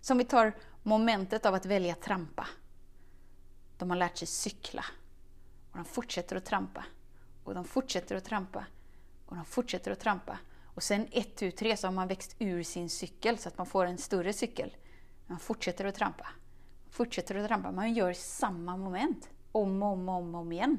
Som 0.00 0.18
vi 0.18 0.24
tar 0.24 0.52
momentet 0.82 1.46
av 1.46 1.54
att 1.54 1.66
välja 1.66 1.94
trampa. 1.94 2.46
De 3.78 3.90
har 3.90 3.96
lärt 3.96 4.16
sig 4.16 4.28
cykla. 4.28 4.84
Och 5.70 5.76
de 5.76 5.84
fortsätter 5.84 6.36
att 6.36 6.44
trampa. 6.44 6.84
Och 7.44 7.54
de 7.54 7.64
fortsätter 7.64 8.16
att 8.16 8.24
trampa. 8.24 8.66
Och 9.26 9.36
de 9.36 9.44
fortsätter 9.44 9.90
att 9.90 10.00
trampa. 10.00 10.38
Och 10.64 10.82
sen 10.82 11.08
ett, 11.12 11.36
tu, 11.36 11.50
tre 11.50 11.76
så 11.76 11.86
har 11.86 11.92
man 11.92 12.08
växt 12.08 12.36
ur 12.38 12.62
sin 12.62 12.90
cykel 12.90 13.38
så 13.38 13.48
att 13.48 13.58
man 13.58 13.66
får 13.66 13.86
en 13.86 13.98
större 13.98 14.32
cykel. 14.32 14.76
Man 15.26 15.38
fortsätter 15.38 15.84
att 15.84 15.94
trampa. 15.94 16.26
Fortsätter 16.90 17.34
att 17.34 17.46
trampa. 17.46 17.72
Man 17.72 17.94
gör 17.94 18.12
samma 18.12 18.76
moment. 18.76 19.28
Om 19.52 19.82
och 19.82 19.88
om, 19.88 20.08
om, 20.08 20.34
om 20.34 20.52
igen. 20.52 20.78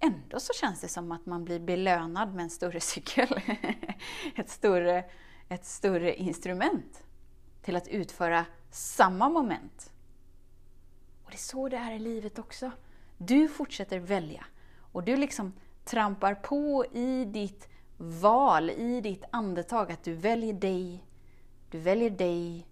Ändå 0.00 0.40
så 0.40 0.52
känns 0.52 0.80
det 0.80 0.88
som 0.88 1.12
att 1.12 1.26
man 1.26 1.44
blir 1.44 1.60
belönad 1.60 2.34
med 2.34 2.42
en 2.42 2.50
större 2.50 2.80
cykel. 2.80 3.40
ett, 4.36 4.50
större, 4.50 5.04
ett 5.48 5.64
större 5.64 6.14
instrument 6.14 7.04
till 7.62 7.76
att 7.76 7.88
utföra 7.88 8.44
samma 8.70 9.28
moment. 9.28 9.92
Och 11.24 11.30
det 11.30 11.36
är 11.36 11.38
så 11.38 11.68
det 11.68 11.76
är 11.76 11.92
i 11.92 11.98
livet 11.98 12.38
också. 12.38 12.70
Du 13.18 13.48
fortsätter 13.48 13.98
välja 13.98 14.46
och 14.92 15.02
du 15.02 15.16
liksom 15.16 15.52
trampar 15.84 16.34
på 16.34 16.84
i 16.92 17.24
ditt 17.24 17.68
val, 17.96 18.70
i 18.70 19.00
ditt 19.00 19.24
andetag, 19.30 19.92
att 19.92 20.04
du 20.04 20.14
väljer 20.14 20.52
dig, 20.52 21.04
du 21.70 21.78
väljer 21.78 22.10
dig, 22.10 22.66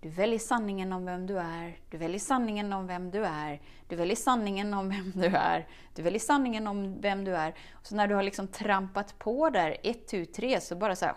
du 0.00 0.08
väljer 0.08 0.38
sanningen 0.38 0.92
om 0.92 1.04
vem 1.04 1.26
du 1.26 1.38
är, 1.38 1.78
du 1.90 1.98
väljer 1.98 2.18
sanningen 2.18 2.72
om 2.72 2.86
vem 2.86 3.10
du 3.10 3.24
är, 3.24 3.60
du 3.88 3.96
väljer 3.96 4.16
sanningen 4.16 4.74
om 4.74 4.88
vem 4.88 5.12
du 5.14 5.26
är, 5.26 5.68
du 5.94 6.02
väljer 6.02 6.20
sanningen 6.20 6.66
om 6.66 7.00
vem 7.00 7.24
du 7.24 7.36
är. 7.36 7.54
Så 7.82 7.94
när 7.94 8.06
du 8.06 8.14
har 8.14 8.22
liksom 8.22 8.48
trampat 8.48 9.18
på 9.18 9.50
där, 9.50 9.76
ett, 9.82 10.08
tu, 10.08 10.24
tre, 10.24 10.60
så 10.60 10.76
bara 10.76 10.96
så 10.96 11.04
här, 11.04 11.14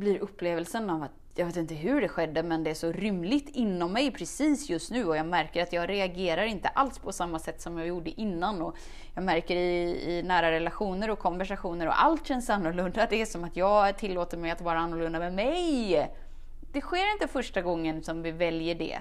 blir 0.00 0.18
upplevelsen 0.18 0.90
av 0.90 1.02
att 1.02 1.12
jag 1.34 1.46
vet 1.46 1.56
inte 1.56 1.74
hur 1.74 2.00
det 2.00 2.08
skedde, 2.08 2.42
men 2.42 2.64
det 2.64 2.70
är 2.70 2.74
så 2.74 2.92
rymligt 2.92 3.48
inom 3.48 3.92
mig 3.92 4.10
precis 4.10 4.70
just 4.70 4.90
nu 4.90 5.04
och 5.04 5.16
jag 5.16 5.26
märker 5.26 5.62
att 5.62 5.72
jag 5.72 5.88
reagerar 5.88 6.44
inte 6.44 6.68
alls 6.68 6.98
på 6.98 7.12
samma 7.12 7.38
sätt 7.38 7.60
som 7.60 7.78
jag 7.78 7.86
gjorde 7.86 8.20
innan. 8.20 8.62
Och 8.62 8.76
jag 9.14 9.24
märker 9.24 9.56
i, 9.56 10.02
i 10.12 10.22
nära 10.22 10.50
relationer 10.50 11.10
och 11.10 11.18
konversationer 11.18 11.86
och 11.86 12.02
allt 12.02 12.26
känns 12.26 12.50
annorlunda. 12.50 13.06
Det 13.10 13.22
är 13.22 13.26
som 13.26 13.44
att 13.44 13.56
jag 13.56 13.98
tillåter 13.98 14.36
mig 14.36 14.50
att 14.50 14.60
vara 14.60 14.78
annorlunda 14.78 15.18
med 15.18 15.34
mig. 15.34 16.10
Det 16.72 16.80
sker 16.80 17.12
inte 17.12 17.28
första 17.28 17.62
gången 17.62 18.02
som 18.02 18.22
vi 18.22 18.30
väljer 18.30 18.74
det. 18.74 18.98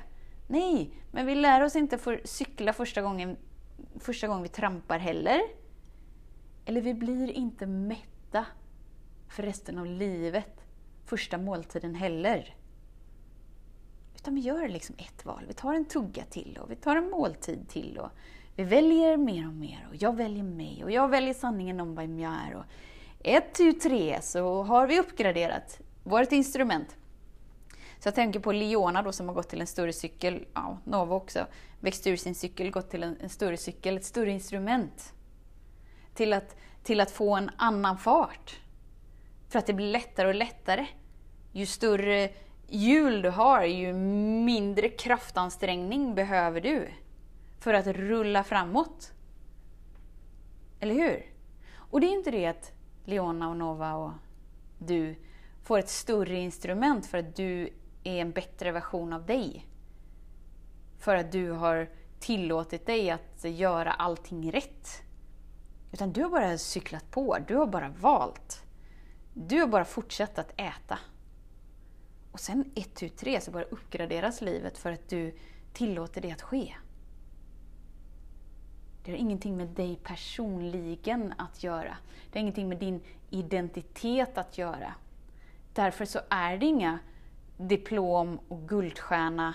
Nej, 0.47 0.91
men 1.11 1.25
vi 1.25 1.35
lär 1.35 1.61
oss 1.61 1.75
inte 1.75 1.97
för 1.97 2.21
cykla 2.25 2.73
första 2.73 3.01
gången, 3.01 3.37
första 3.99 4.27
gången 4.27 4.43
vi 4.43 4.49
trampar 4.49 4.99
heller. 4.99 5.41
Eller 6.65 6.81
vi 6.81 6.93
blir 6.93 7.31
inte 7.31 7.65
mätta 7.65 8.45
för 9.29 9.43
resten 9.43 9.77
av 9.77 9.85
livet 9.85 10.58
första 11.09 11.37
måltiden 11.37 11.95
heller. 11.95 12.55
Utan 14.15 14.35
vi 14.35 14.41
gör 14.41 14.69
liksom 14.69 14.95
ett 14.97 15.25
val. 15.25 15.43
Vi 15.47 15.53
tar 15.53 15.73
en 15.73 15.85
tugga 15.85 16.23
till 16.23 16.59
och 16.61 16.71
vi 16.71 16.75
tar 16.75 16.95
en 16.95 17.09
måltid 17.09 17.69
till. 17.69 17.97
och 17.97 18.09
Vi 18.55 18.63
väljer 18.63 19.17
mer 19.17 19.47
och 19.47 19.53
mer 19.53 19.87
och 19.89 19.95
jag 19.95 20.15
väljer 20.15 20.43
mig 20.43 20.83
och 20.83 20.91
jag 20.91 21.07
väljer 21.07 21.33
sanningen 21.33 21.79
om 21.79 21.95
vem 21.95 22.19
jag 22.19 22.33
är. 22.33 22.55
Och 22.55 22.65
ett, 23.23 23.53
tu, 23.53 23.73
tre 23.73 24.21
så 24.21 24.63
har 24.63 24.87
vi 24.87 24.99
uppgraderat 24.99 25.79
vårt 26.03 26.31
instrument. 26.31 26.95
Så 27.99 28.07
jag 28.07 28.15
tänker 28.15 28.39
på 28.39 28.51
Leona 28.51 29.01
då 29.01 29.11
som 29.11 29.27
har 29.27 29.35
gått 29.35 29.49
till 29.49 29.61
en 29.61 29.67
större 29.67 29.93
cykel, 29.93 30.45
ja, 30.53 30.77
Nova 30.83 31.15
också, 31.15 31.45
växt 31.79 32.07
ur 32.07 32.15
sin 32.15 32.35
cykel, 32.35 32.71
gått 32.71 32.89
till 32.89 33.03
en, 33.03 33.17
en 33.21 33.29
större 33.29 33.57
cykel, 33.57 33.97
ett 33.97 34.05
större 34.05 34.31
instrument. 34.31 35.13
Till 36.13 36.33
att, 36.33 36.55
till 36.83 37.01
att 37.01 37.11
få 37.11 37.35
en 37.35 37.51
annan 37.57 37.97
fart. 37.97 38.59
För 39.49 39.59
att 39.59 39.65
det 39.65 39.73
blir 39.73 39.91
lättare 39.91 40.27
och 40.27 40.35
lättare. 40.35 40.87
Ju 41.51 41.65
större 41.65 42.29
hjul 42.67 43.21
du 43.21 43.29
har, 43.29 43.63
ju 43.63 43.93
mindre 44.43 44.89
kraftansträngning 44.89 46.15
behöver 46.15 46.61
du 46.61 46.89
för 47.59 47.73
att 47.73 47.87
rulla 47.87 48.43
framåt. 48.43 49.11
Eller 50.79 50.95
hur? 50.95 51.25
Och 51.75 52.01
det 52.01 52.07
är 52.07 52.13
inte 52.13 52.31
det 52.31 52.45
att 52.45 52.71
Leona 53.05 53.49
och 53.49 53.57
Nova 53.57 53.93
och 53.93 54.11
du 54.77 55.15
får 55.63 55.79
ett 55.79 55.89
större 55.89 56.39
instrument 56.39 57.05
för 57.05 57.17
att 57.17 57.35
du 57.35 57.69
är 58.03 58.21
en 58.21 58.31
bättre 58.31 58.71
version 58.71 59.13
av 59.13 59.25
dig. 59.25 59.65
För 60.99 61.15
att 61.15 61.31
du 61.31 61.51
har 61.51 61.89
tillåtit 62.19 62.85
dig 62.85 63.09
att 63.09 63.43
göra 63.43 63.91
allting 63.91 64.51
rätt. 64.51 65.01
Utan 65.91 66.13
du 66.13 66.23
har 66.23 66.29
bara 66.29 66.57
cyklat 66.57 67.11
på, 67.11 67.37
du 67.47 67.55
har 67.55 67.67
bara 67.67 67.89
valt. 67.89 68.63
Du 69.33 69.59
har 69.59 69.67
bara 69.67 69.85
fortsatt 69.85 70.39
att 70.39 70.51
äta. 70.57 70.99
Och 72.31 72.39
sen 72.39 72.71
ett, 72.75 72.95
tu, 72.95 73.09
tre 73.09 73.41
så 73.41 73.51
bara 73.51 73.63
uppgraderas 73.63 74.41
livet 74.41 74.77
för 74.77 74.91
att 74.91 75.09
du 75.09 75.35
tillåter 75.73 76.21
det 76.21 76.31
att 76.31 76.41
ske. 76.41 76.75
Det 79.03 79.11
har 79.11 79.17
ingenting 79.17 79.57
med 79.57 79.67
dig 79.67 79.99
personligen 80.03 81.33
att 81.37 81.63
göra. 81.63 81.97
Det 82.31 82.39
har 82.39 82.41
ingenting 82.41 82.69
med 82.69 82.77
din 82.77 83.01
identitet 83.29 84.37
att 84.37 84.57
göra. 84.57 84.93
Därför 85.73 86.05
så 86.05 86.19
är 86.29 86.57
det 86.57 86.65
inga 86.65 86.99
diplom 87.57 88.39
och 88.47 88.69
guldstjärna 88.69 89.53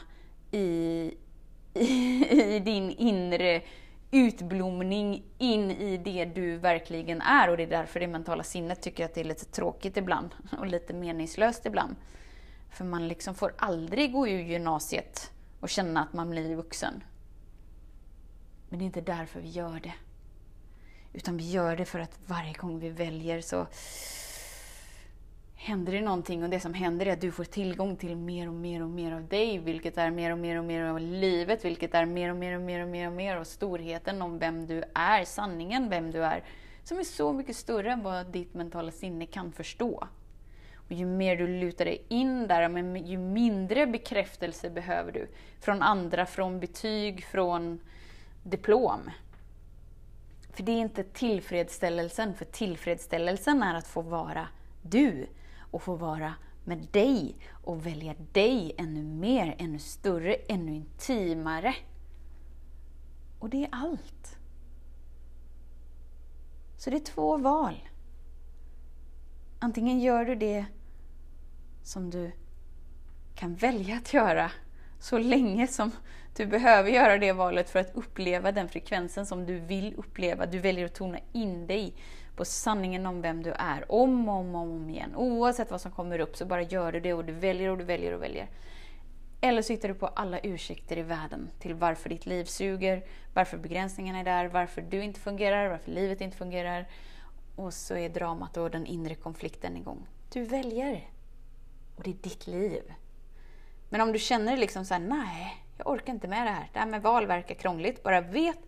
i, 0.51 1.15
i, 1.75 2.57
i 2.57 2.61
din 2.61 2.91
inre 2.91 3.63
utblomning 4.11 5.23
in 5.39 5.71
i 5.71 5.97
det 5.97 6.25
du 6.25 6.57
verkligen 6.57 7.21
är. 7.21 7.51
Och 7.51 7.57
det 7.57 7.63
är 7.63 7.71
därför 7.71 8.01
det 8.01 8.07
mentala 8.07 8.43
sinnet 8.43 8.83
tycker 8.83 9.05
att 9.05 9.15
det 9.15 9.21
är 9.21 9.25
lite 9.25 9.45
tråkigt 9.45 9.97
ibland 9.97 10.35
och 10.59 10.67
lite 10.67 10.95
meningslöst 10.95 11.67
ibland. 11.67 11.97
För 12.75 12.85
man 12.85 13.09
liksom 13.09 13.35
får 13.35 13.55
aldrig 13.59 14.13
gå 14.13 14.29
ur 14.29 14.41
gymnasiet 14.41 15.33
och 15.61 15.69
känna 15.69 16.03
att 16.03 16.13
man 16.13 16.31
blir 16.31 16.57
vuxen. 16.57 17.05
Men 18.69 18.79
det 18.79 18.83
är 18.83 18.87
inte 18.87 19.01
därför 19.01 19.41
vi 19.41 19.49
gör 19.49 19.81
det. 19.81 19.95
Utan 21.13 21.37
vi 21.37 21.51
gör 21.51 21.77
det 21.77 21.85
för 21.85 21.99
att 21.99 22.19
varje 22.27 22.53
gång 22.53 22.79
vi 22.79 22.91
väljer 22.91 23.41
så 23.41 23.67
händer 25.55 25.93
det 25.93 26.01
någonting 26.01 26.43
och 26.43 26.51
det 26.51 26.61
som 26.61 26.75
händer 26.75 27.07
är 27.07 27.13
att 27.13 27.21
du 27.21 27.33
får 27.33 27.45
tillgång 27.45 27.97
till 27.97 28.17
mer 28.17 28.49
och 28.49 28.55
mer 28.55 28.83
och 28.83 28.91
mer 28.91 29.13
av 29.13 29.29
dig, 29.29 29.59
vilket 29.59 29.99
är 29.99 30.11
mer 30.11 30.31
och 30.31 30.39
mer 30.39 30.59
och 30.59 30.65
mer 30.65 30.85
av 30.85 31.01
livet, 31.01 31.65
vilket 31.65 31.95
är 31.95 32.07
mer 32.07 32.31
och 32.31 32.37
mer 32.37 32.57
och 32.57 32.63
mer 32.63 32.83
och 32.83 32.89
mer 32.89 33.07
och 33.07 33.13
mer 33.13 33.37
av 33.37 33.45
storheten 33.45 34.23
om 34.23 34.39
vem 34.39 34.67
du 34.67 34.85
är, 34.95 35.25
sanningen 35.25 35.89
vem 35.89 36.11
du 36.11 36.25
är, 36.25 36.45
som 36.85 36.99
är 36.99 37.05
så 37.05 37.33
mycket 37.33 37.57
större 37.57 37.93
än 37.93 38.03
vad 38.03 38.27
ditt 38.27 38.55
mentala 38.55 38.91
sinne 38.91 39.27
kan 39.27 39.53
förstå. 39.53 40.09
Och 40.87 40.93
ju 40.93 41.07
mer 41.07 41.37
du 41.37 41.47
lutar 41.47 41.85
dig 41.85 42.05
in 42.09 42.49
där, 42.49 42.97
ju 42.97 43.19
mindre 43.19 43.87
bekräftelse 43.87 44.71
behöver 44.71 45.13
du. 45.13 45.29
Från 45.61 45.83
andra, 45.83 46.27
från 46.27 46.61
betyg, 46.61 47.25
från 47.25 47.81
diplom. 48.43 49.11
För 50.53 50.63
det 50.63 50.73
är 50.73 50.81
inte 50.81 51.05
tillfredsställelsen, 51.05 52.35
för 52.35 52.45
tillfredsställelsen 52.45 53.63
är 53.63 53.75
att 53.75 53.87
få 53.87 54.03
vara 54.03 54.49
du 54.83 55.27
och 55.71 55.83
få 55.83 55.95
vara 55.95 56.35
med 56.65 56.79
dig 56.79 57.37
och 57.51 57.87
välja 57.87 58.15
dig 58.33 58.75
ännu 58.79 59.03
mer, 59.03 59.57
ännu 59.59 59.79
större, 59.79 60.35
ännu 60.35 60.75
intimare. 60.75 61.75
Och 63.39 63.51
det 63.51 63.65
är 63.65 63.69
allt. 63.73 64.39
Så 66.77 66.91
det 66.91 66.97
är 66.97 67.01
två 67.01 67.37
val. 67.37 67.89
Antingen 69.65 70.01
gör 70.01 70.25
du 70.25 70.35
det 70.35 70.65
som 71.83 72.11
du 72.11 72.31
kan 73.35 73.55
välja 73.55 73.97
att 73.97 74.13
göra 74.13 74.51
så 74.99 75.19
länge 75.19 75.67
som 75.67 75.91
du 76.37 76.47
behöver 76.47 76.91
göra 76.91 77.19
det 77.19 77.33
valet 77.33 77.71
för 77.71 77.79
att 77.79 77.95
uppleva 77.95 78.53
den 78.53 78.69
frekvensen 78.69 79.27
som 79.27 79.47
du 79.47 79.59
vill 79.59 79.95
uppleva. 79.97 80.47
Du 80.47 80.59
väljer 80.59 80.85
att 80.85 80.95
tona 80.95 81.19
in 81.33 81.67
dig 81.67 81.95
på 82.37 82.45
sanningen 82.45 83.07
om 83.07 83.23
vem 83.23 83.43
du 83.43 83.53
är 83.53 83.93
om 83.93 84.29
och 84.29 84.35
om, 84.35 84.55
om 84.55 84.91
igen. 84.91 85.15
Oavsett 85.17 85.71
vad 85.71 85.81
som 85.81 85.93
kommer 85.93 86.19
upp 86.19 86.37
så 86.37 86.47
bara 86.47 86.63
gör 86.63 86.93
du 86.93 87.01
det 87.01 87.15
och 87.15 87.25
du 87.25 87.33
väljer 87.33 87.71
och 87.71 87.79
du 87.79 87.85
väljer 87.85 88.15
och 88.15 88.23
väljer. 88.23 88.49
Eller 89.41 89.63
så 89.63 89.73
hittar 89.73 89.89
du 89.89 89.95
på 89.95 90.07
alla 90.07 90.39
ursäkter 90.39 90.99
i 90.99 91.03
världen 91.03 91.51
till 91.59 91.75
varför 91.75 92.09
ditt 92.09 92.27
liv 92.27 92.45
suger, 92.45 93.05
varför 93.35 93.59
begränsningarna 93.59 94.21
är 94.21 94.25
där, 94.25 94.49
varför 94.49 94.83
du 94.83 95.03
inte 95.03 95.21
fungerar, 95.21 95.69
varför 95.69 95.91
livet 95.91 96.21
inte 96.21 96.37
fungerar. 96.37 96.87
Och 97.57 97.75
så 97.75 97.97
är 97.97 98.09
dramat 98.09 98.57
och 98.57 98.71
den 98.71 98.87
inre 98.87 99.15
konflikten 99.15 99.77
igång. 99.77 100.07
Du 100.33 100.45
väljer. 100.45 101.09
Och 101.97 102.03
det 102.03 102.11
är 102.11 102.15
ditt 102.15 102.47
liv. 102.47 102.95
Men 103.89 104.01
om 104.01 104.13
du 104.13 104.19
känner 104.19 104.57
liksom 104.57 104.85
såhär, 104.85 105.01
nej, 105.01 105.65
jag 105.77 105.87
orkar 105.87 106.13
inte 106.13 106.29
med 106.29 106.47
det 106.47 106.51
här. 106.51 106.71
Det 106.73 106.79
här 106.79 106.87
med 106.87 107.03
val 107.03 107.27
verkar 107.27 107.55
krångligt. 107.55 108.03
Bara 108.03 108.21
vet 108.21 108.59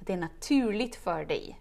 att 0.00 0.06
det 0.06 0.12
är 0.12 0.16
naturligt 0.16 0.96
för 0.96 1.24
dig. 1.24 1.60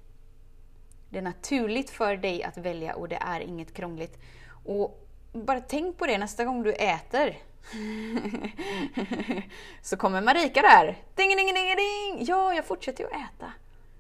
Det 1.10 1.18
är 1.18 1.22
naturligt 1.22 1.90
för 1.90 2.18
dig 2.18 2.44
att 2.44 2.58
välja 2.58 2.96
och 2.96 3.10
det 3.10 3.16
är 3.16 3.42
inget 3.42 3.74
krångligt. 3.74 4.20
Och 4.66 5.08
bara 5.34 5.60
tänk 5.60 5.98
på 5.98 6.06
det 6.06 6.18
nästa 6.18 6.46
gång 6.46 6.64
du 6.64 6.74
äter. 6.74 7.38
så 9.82 9.98
kommer 9.98 10.22
Marika 10.22 10.62
där. 10.62 10.98
Ding, 11.16 11.30
ding, 11.30 11.54
ding, 11.54 11.76
ding! 11.76 12.26
Ja, 12.28 12.54
jag 12.54 12.66
fortsätter 12.66 13.04
ju 13.04 13.10
att 13.10 13.16
äta. 13.16 13.52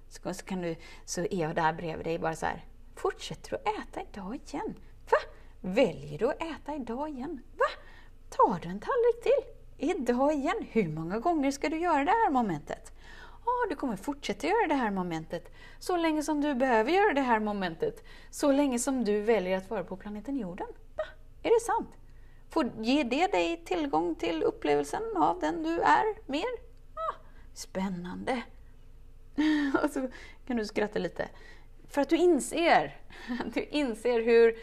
Så, 0.09 0.33
så, 0.33 0.45
kan 0.45 0.61
du, 0.61 0.75
så 1.05 1.21
är 1.21 1.41
jag 1.41 1.55
där 1.55 1.73
bredvid 1.73 2.05
dig 2.05 2.19
bara 2.19 2.35
så 2.35 2.45
här. 2.45 2.65
Fortsätter 3.01 3.49
du 3.49 3.55
att 3.55 3.87
äta 3.87 4.01
idag 4.01 4.35
igen? 4.35 4.75
Va? 5.11 5.17
Väljer 5.61 6.19
du 6.19 6.29
att 6.29 6.41
äta 6.41 6.75
idag 6.75 7.09
igen? 7.09 7.41
Va? 7.57 7.65
Tar 8.29 8.59
du 8.59 8.69
en 8.69 8.79
tallrik 8.79 9.23
till? 9.23 9.53
Idag 9.89 10.33
igen? 10.33 10.67
Hur 10.71 10.87
många 10.87 11.19
gånger 11.19 11.51
ska 11.51 11.69
du 11.69 11.77
göra 11.77 12.03
det 12.03 12.11
här 12.11 12.29
momentet? 12.29 12.91
Ja, 13.45 13.51
du 13.69 13.75
kommer 13.75 13.95
fortsätta 13.95 14.47
göra 14.47 14.67
det 14.67 14.75
här 14.75 14.91
momentet 14.91 15.51
så 15.79 15.97
länge 15.97 16.23
som 16.23 16.41
du 16.41 16.55
behöver 16.55 16.91
göra 16.91 17.13
det 17.13 17.21
här 17.21 17.39
momentet. 17.39 18.03
Så 18.29 18.51
länge 18.51 18.79
som 18.79 19.03
du 19.03 19.21
väljer 19.21 19.57
att 19.57 19.69
vara 19.69 19.83
på 19.83 19.97
planeten 19.97 20.37
jorden. 20.37 20.67
Va? 20.95 21.03
Är 21.43 21.49
det 21.49 21.65
sant? 21.65 21.89
Får 22.49 22.71
ge 22.79 23.03
det 23.03 23.27
dig 23.27 23.63
tillgång 23.65 24.15
till 24.15 24.43
upplevelsen 24.43 25.03
av 25.15 25.39
den 25.39 25.63
du 25.63 25.79
är 25.81 26.31
mer? 26.31 26.49
Ah, 26.93 27.15
spännande! 27.53 28.43
Och 29.83 29.89
så 29.89 30.07
kan 30.47 30.57
du 30.57 30.65
skratta 30.65 30.99
lite. 30.99 31.29
För 31.89 32.01
att 32.01 32.09
du 32.09 32.15
inser, 32.15 32.95
du 33.53 33.63
inser 33.63 34.21
hur 34.21 34.53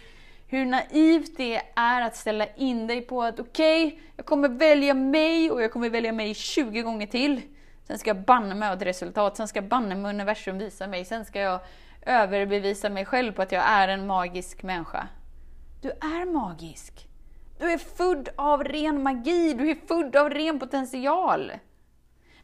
hur 0.49 0.65
naivt 0.65 1.37
det 1.37 1.62
är 1.75 2.01
att 2.03 2.17
ställa 2.17 2.47
in 2.47 2.87
dig 2.87 3.01
på 3.01 3.23
att 3.23 3.41
okej, 3.41 3.87
okay, 3.87 3.99
jag 4.17 4.27
kommer 4.27 4.49
välja 4.49 4.95
mig 4.95 5.51
och 5.51 5.62
jag 5.62 5.73
kommer 5.73 5.91
välja 5.91 6.12
mig 6.12 6.35
20 6.35 6.83
gånger 6.83 7.07
till. 7.07 7.43
Sen 7.87 7.99
ska 7.99 8.11
jag 8.11 8.25
banne 8.25 8.55
mig 8.55 8.73
ett 8.73 8.83
resultat, 8.83 9.37
sen 9.37 9.49
ska 9.49 9.62
banne 9.62 9.95
mig 9.95 10.11
universum 10.11 10.59
visa 10.59 10.87
mig, 10.87 11.05
sen 11.05 11.25
ska 11.25 11.41
jag 11.41 11.61
överbevisa 12.03 12.91
mig 12.91 13.05
själv 13.05 13.33
på 13.33 13.43
att 13.43 13.53
jag 13.53 13.62
är 13.67 13.89
en 13.89 14.07
magisk 14.07 14.62
människa. 14.62 15.09
Du 15.83 15.91
är 15.91 16.33
magisk. 16.33 17.09
Du 17.59 17.73
är 17.73 17.79
född 17.79 18.29
av 18.37 18.65
ren 18.65 19.03
magi, 19.03 19.53
du 19.53 19.71
är 19.71 19.87
född 19.87 20.17
av 20.17 20.31
ren 20.31 20.59
potential. 20.59 21.53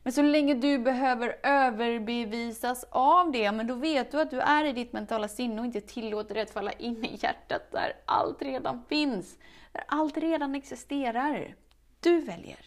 Men 0.03 0.13
så 0.13 0.23
länge 0.23 0.55
du 0.55 0.79
behöver 0.79 1.37
överbevisas 1.43 2.85
av 2.91 3.33
det, 3.33 3.53
men 3.53 3.67
då 3.67 3.75
vet 3.75 4.11
du 4.11 4.21
att 4.21 4.31
du 4.31 4.41
är 4.41 4.65
i 4.65 4.73
ditt 4.73 4.93
mentala 4.93 5.29
sinne 5.29 5.61
och 5.61 5.67
inte 5.67 5.81
tillåter 5.81 6.35
det 6.35 6.41
att 6.41 6.51
falla 6.51 6.73
in 6.73 7.05
i 7.05 7.19
hjärtat 7.23 7.73
där 7.73 7.93
allt 8.05 8.43
redan 8.43 8.85
finns. 8.89 9.39
Där 9.73 9.85
allt 9.89 10.17
redan 10.17 10.55
existerar. 10.55 11.55
Du 12.01 12.21
väljer. 12.21 12.67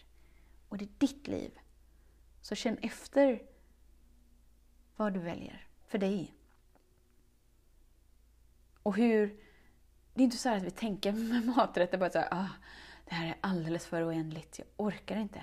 Och 0.69 0.77
det 0.77 0.85
är 0.85 0.89
ditt 0.97 1.27
liv. 1.27 1.51
Så 2.41 2.55
känn 2.55 2.77
efter 2.81 3.41
vad 4.95 5.13
du 5.13 5.19
väljer 5.19 5.67
för 5.87 5.97
dig. 5.97 6.33
Och 8.83 8.95
hur... 8.95 9.39
Det 10.13 10.21
är 10.21 10.23
inte 10.23 10.37
så 10.37 10.49
att 10.49 10.63
vi 10.63 10.71
tänker 10.71 11.11
med 11.11 11.45
maträtter 11.45 11.97
bara 11.97 12.09
så 12.09 12.19
här, 12.19 12.27
ah, 12.31 12.49
det 13.05 13.15
här 13.15 13.27
är 13.27 13.35
alldeles 13.41 13.85
för 13.85 14.09
oändligt, 14.09 14.59
jag 14.59 14.67
orkar 14.77 15.17
inte. 15.17 15.41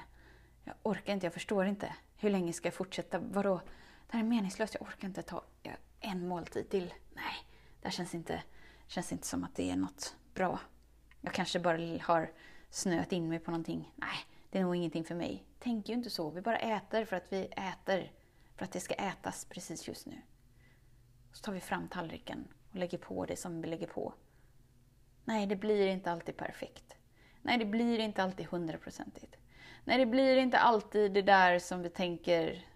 Jag 0.64 0.75
orkar 0.83 1.12
inte, 1.12 1.27
jag 1.27 1.35
förstår 1.35 1.66
inte. 1.66 1.94
Hur 2.16 2.31
länge 2.31 2.53
ska 2.53 2.66
jag 2.66 2.75
fortsätta? 2.75 3.18
Vadå? 3.18 3.61
Det 4.07 4.16
här 4.16 4.25
är 4.25 4.29
meningslöst, 4.29 4.75
jag 4.75 4.83
orkar 4.83 5.09
inte 5.09 5.22
ta 5.22 5.44
en 6.01 6.29
måltid 6.29 6.70
till. 6.70 6.94
Nej, 7.14 7.35
det 7.81 7.88
här 7.88 7.90
känns 7.90 8.14
inte, 8.14 8.42
känns 8.87 9.12
inte 9.12 9.27
som 9.27 9.44
att 9.44 9.55
det 9.55 9.70
är 9.70 9.77
något 9.77 10.16
bra. 10.35 10.59
Jag 11.20 11.35
kanske 11.35 11.61
bara 11.61 11.98
har 12.03 12.31
snöat 12.70 13.12
in 13.12 13.29
mig 13.29 13.38
på 13.38 13.51
någonting. 13.51 13.92
Nej, 13.96 14.16
det 14.51 14.59
är 14.59 14.62
nog 14.62 14.77
ingenting 14.77 15.05
för 15.05 15.14
mig. 15.14 15.44
Tänk 15.59 15.88
ju 15.88 15.94
inte 15.94 16.11
så. 16.11 16.31
Vi 16.31 16.40
bara 16.40 16.59
äter 16.59 17.05
för 17.05 17.16
att 17.16 17.33
vi 17.33 17.46
äter. 17.46 18.12
För 18.57 18.64
att 18.64 18.72
det 18.72 18.81
ska 18.81 18.94
ätas 18.94 19.44
precis 19.44 19.88
just 19.88 20.07
nu. 20.07 20.22
Så 21.33 21.42
tar 21.42 21.53
vi 21.53 21.61
fram 21.61 21.88
tallriken 21.88 22.48
och 22.70 22.77
lägger 22.77 22.98
på 22.98 23.27
det 23.27 23.37
som 23.37 23.62
vi 23.62 23.68
lägger 23.68 23.87
på. 23.87 24.14
Nej, 25.25 25.46
det 25.46 25.57
blir 25.57 25.87
inte 25.87 26.12
alltid 26.12 26.37
perfekt. 26.37 26.96
Nej, 27.42 27.59
det 27.59 27.64
blir 27.64 27.98
inte 27.98 28.22
alltid 28.22 28.46
hundraprocentigt. 28.46 29.37
Nej, 29.85 29.99
det 29.99 30.07
blir 30.07 30.37
inte 30.37 30.59
alltid 30.59 31.12
det 31.12 31.23
där 31.23 31.59
som 31.59 31.83
vi 31.83 31.88
tänker 31.88 32.66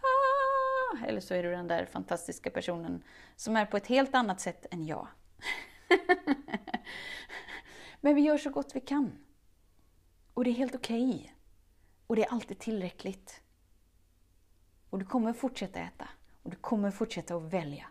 ah! 0.00 1.06
eller 1.06 1.20
så 1.20 1.34
är 1.34 1.42
du 1.42 1.50
den 1.50 1.68
där 1.68 1.84
fantastiska 1.84 2.50
personen 2.50 3.02
som 3.36 3.56
är 3.56 3.66
på 3.66 3.76
ett 3.76 3.86
helt 3.86 4.14
annat 4.14 4.40
sätt 4.40 4.66
än 4.70 4.86
jag. 4.86 5.08
Men 8.00 8.14
vi 8.14 8.20
gör 8.20 8.38
så 8.38 8.50
gott 8.50 8.76
vi 8.76 8.80
kan. 8.80 9.12
Och 10.34 10.44
det 10.44 10.50
är 10.50 10.54
helt 10.54 10.74
okej. 10.74 11.14
Okay. 11.14 11.30
Och 12.06 12.16
det 12.16 12.24
är 12.24 12.32
alltid 12.32 12.58
tillräckligt. 12.58 13.40
Och 14.90 14.98
du 14.98 15.04
kommer 15.04 15.32
fortsätta 15.32 15.80
äta. 15.80 16.08
Och 16.42 16.50
du 16.50 16.56
kommer 16.56 16.90
fortsätta 16.90 17.34
att 17.34 17.42
välja. 17.42 17.86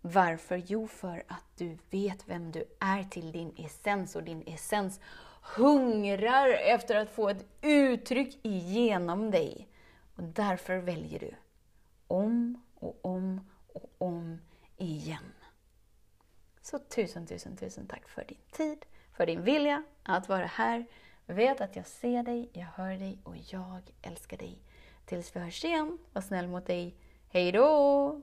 Varför? 0.00 0.62
Jo, 0.66 0.88
för 0.88 1.22
att 1.28 1.44
du 1.56 1.78
vet 1.90 2.28
vem 2.28 2.52
du 2.52 2.64
är 2.80 3.04
till 3.04 3.32
din 3.32 3.54
essens 3.56 4.16
och 4.16 4.22
din 4.22 4.42
essens 4.46 5.00
hungrar 5.56 6.48
efter 6.48 6.94
att 6.94 7.10
få 7.10 7.28
ett 7.28 7.44
uttryck 7.60 8.38
igenom 8.42 9.30
dig. 9.30 9.68
Och 10.16 10.22
därför 10.22 10.76
väljer 10.76 11.18
du 11.18 11.34
om 12.06 12.62
och 12.74 12.98
om 13.02 13.40
och 13.72 13.92
om 13.98 14.38
igen. 14.76 15.32
Så 16.60 16.78
tusen, 16.78 17.26
tusen, 17.26 17.56
tusen 17.56 17.86
tack 17.86 18.08
för 18.08 18.24
din 18.24 18.38
tid, 18.50 18.86
för 19.12 19.26
din 19.26 19.42
vilja 19.42 19.82
att 20.02 20.28
vara 20.28 20.46
här. 20.46 20.86
Vet 21.26 21.60
att 21.60 21.76
jag 21.76 21.86
ser 21.86 22.22
dig, 22.22 22.50
jag 22.52 22.66
hör 22.66 22.96
dig 22.96 23.18
och 23.24 23.36
jag 23.36 23.80
älskar 24.02 24.36
dig. 24.36 24.58
Tills 25.04 25.36
vi 25.36 25.40
hörs 25.40 25.64
igen, 25.64 25.98
var 26.12 26.22
snäll 26.22 26.48
mot 26.48 26.66
dig. 26.66 26.94
Hej 27.28 27.52
då! 27.52 28.22